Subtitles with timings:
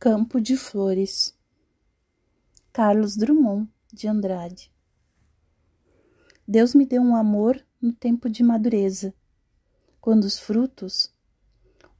[0.00, 1.36] Campo de Flores.
[2.72, 4.72] Carlos Drummond de Andrade.
[6.46, 9.12] Deus me deu um amor no tempo de madureza,
[10.00, 11.12] quando os frutos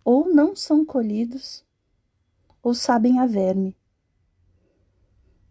[0.04, 1.66] ou não são colhidos
[2.62, 3.77] ou sabem a verme.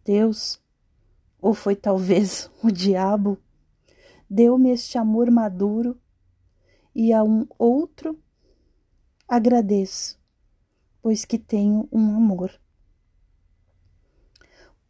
[0.06, 0.58] Deus,
[1.42, 3.38] ou foi talvez o diabo,
[4.30, 6.00] deu-me este amor maduro
[6.96, 8.18] e a um outro
[9.28, 10.17] agradeço
[11.02, 12.52] pois que tenho um amor.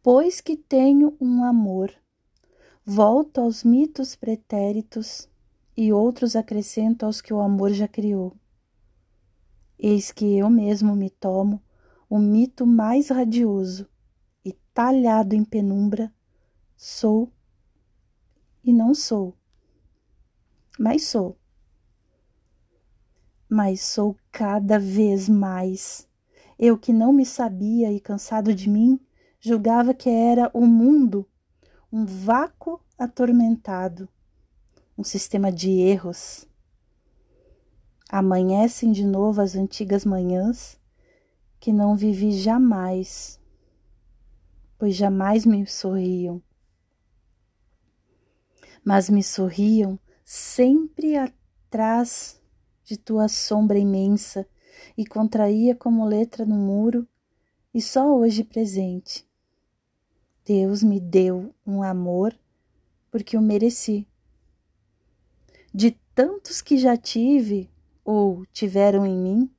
[0.02, 1.92] Pois que tenho um amor,
[2.84, 5.28] volto aos mitos pretéritos
[5.76, 8.36] e outros acrescento aos que o amor já criou.
[9.78, 11.62] Eis que eu mesmo me tomo
[12.08, 13.88] o mito mais radioso
[14.44, 16.12] e talhado em penumbra,
[16.76, 17.30] sou
[18.64, 19.36] e não sou,
[20.78, 21.38] mas sou.
[23.48, 26.08] Mas sou cada vez mais
[26.58, 28.98] eu que não me sabia e cansado de mim,
[29.38, 31.24] julgava que era o mundo
[31.90, 34.08] um vácuo atormentado,
[34.96, 36.46] um sistema de erros.
[38.10, 40.78] Amanhecem de novo as antigas manhãs
[41.60, 43.40] que não vivi jamais,
[44.76, 46.42] pois jamais me sorriam.
[48.84, 52.40] Mas me sorriam sempre atrás
[52.88, 54.48] de tua sombra imensa
[54.96, 57.06] e contraía como letra no muro,
[57.74, 59.28] e só hoje presente.
[60.42, 62.34] Deus me deu um amor
[63.10, 64.08] porque o mereci.
[65.72, 67.70] De tantos que já tive
[68.02, 69.50] ou tiveram em mim,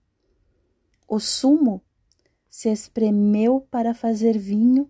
[1.07, 1.83] o sumo
[2.49, 4.89] se espremeu para fazer vinho,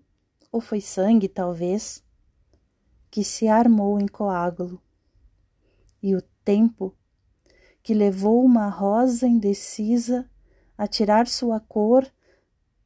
[0.50, 2.02] ou foi sangue, talvez,
[3.12, 4.82] que se armou em coágulo.
[6.02, 6.96] E o tempo
[7.90, 10.30] que levou uma rosa indecisa
[10.78, 12.08] a tirar sua cor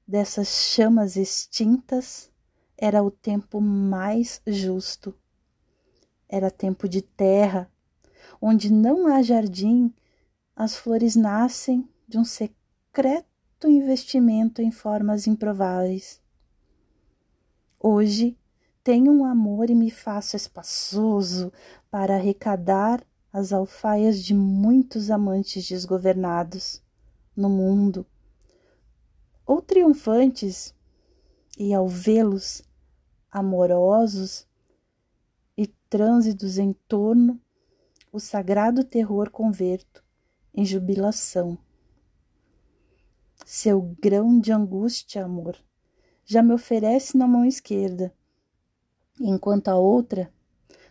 [0.08, 2.32] dessas chamas extintas,
[2.78, 5.14] era o tempo mais justo.
[6.30, 7.70] Era tempo de terra,
[8.42, 9.94] onde não há jardim,
[10.56, 16.22] as flores nascem de um secreto investimento em formas improváveis.
[17.78, 18.38] Hoje
[18.82, 21.52] tenho um amor e me faço espaçoso
[21.92, 26.84] para arrecadar as alfaias de muitos amantes desgovernados
[27.36, 28.06] no mundo,
[29.44, 30.76] ou triunfantes,
[31.58, 32.62] e ao vê-los
[33.32, 34.48] amorosos
[35.58, 37.42] e trânsitos em torno,
[38.12, 40.04] o sagrado terror converto
[40.54, 41.58] em jubilação.
[43.46, 45.58] Seu grão de angústia, amor,
[46.24, 48.14] já me oferece na mão esquerda,
[49.20, 50.32] enquanto a outra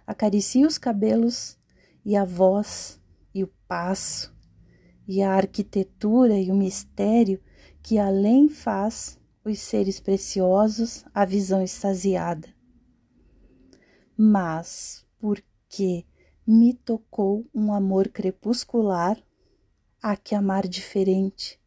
[0.06, 1.56] acaricia os cabelos
[2.04, 3.00] e a voz
[3.34, 4.34] e o passo
[5.06, 7.40] e a arquitetura e o mistério
[7.82, 12.48] que além faz os seres preciosos a visão extasiada.
[14.16, 16.06] Mas porque
[16.46, 19.16] me tocou um amor crepuscular,
[20.00, 21.60] há que amar diferente,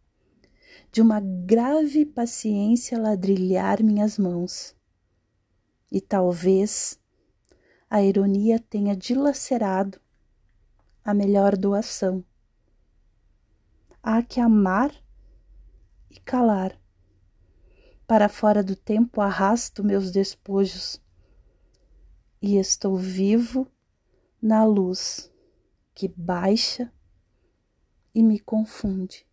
[0.92, 4.76] de uma grave paciência ladrilhar minhas mãos.
[5.92, 7.00] E talvez
[7.90, 10.00] a ironia tenha dilacerado
[11.06, 12.26] a melhor doação.
[14.02, 14.92] Há que amar
[16.10, 16.82] e calar.
[18.08, 21.00] Para fora do tempo arrasto meus despojos
[22.42, 23.68] e estou vivo
[24.42, 25.32] na luz
[25.94, 26.92] que baixa
[28.14, 29.28] e me confunde.